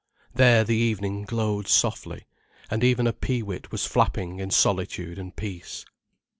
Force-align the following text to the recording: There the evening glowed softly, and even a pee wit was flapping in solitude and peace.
There 0.33 0.63
the 0.63 0.75
evening 0.75 1.25
glowed 1.25 1.67
softly, 1.67 2.25
and 2.71 2.83
even 2.83 3.05
a 3.05 3.13
pee 3.13 3.43
wit 3.43 3.71
was 3.71 3.85
flapping 3.85 4.39
in 4.39 4.49
solitude 4.49 5.19
and 5.19 5.35
peace. 5.35 5.85